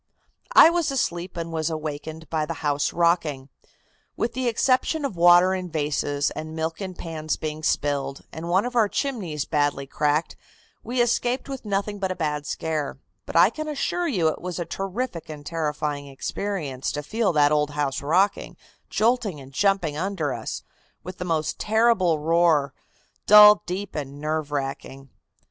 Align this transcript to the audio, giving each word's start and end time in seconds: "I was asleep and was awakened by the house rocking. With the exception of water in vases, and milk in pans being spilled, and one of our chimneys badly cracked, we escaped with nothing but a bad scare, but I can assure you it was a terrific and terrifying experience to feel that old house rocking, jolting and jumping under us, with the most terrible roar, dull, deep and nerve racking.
"I 0.55 0.71
was 0.71 0.89
asleep 0.89 1.37
and 1.37 1.51
was 1.53 1.69
awakened 1.69 2.27
by 2.31 2.47
the 2.47 2.55
house 2.65 2.91
rocking. 2.91 3.49
With 4.17 4.33
the 4.33 4.47
exception 4.47 5.05
of 5.05 5.15
water 5.15 5.53
in 5.53 5.69
vases, 5.69 6.31
and 6.31 6.55
milk 6.55 6.81
in 6.81 6.95
pans 6.95 7.37
being 7.37 7.61
spilled, 7.61 8.23
and 8.33 8.49
one 8.49 8.65
of 8.65 8.75
our 8.75 8.89
chimneys 8.89 9.45
badly 9.45 9.85
cracked, 9.85 10.35
we 10.83 11.03
escaped 11.03 11.47
with 11.47 11.65
nothing 11.65 11.99
but 11.99 12.09
a 12.11 12.15
bad 12.15 12.47
scare, 12.47 12.97
but 13.27 13.35
I 13.35 13.51
can 13.51 13.67
assure 13.67 14.07
you 14.07 14.27
it 14.29 14.41
was 14.41 14.57
a 14.57 14.65
terrific 14.65 15.29
and 15.29 15.45
terrifying 15.45 16.07
experience 16.07 16.91
to 16.93 17.03
feel 17.03 17.31
that 17.33 17.51
old 17.51 17.69
house 17.69 18.01
rocking, 18.01 18.57
jolting 18.89 19.39
and 19.39 19.53
jumping 19.53 19.97
under 19.97 20.33
us, 20.33 20.63
with 21.03 21.19
the 21.19 21.25
most 21.25 21.59
terrible 21.59 22.17
roar, 22.17 22.73
dull, 23.27 23.61
deep 23.67 23.93
and 23.93 24.19
nerve 24.19 24.51
racking. 24.51 25.09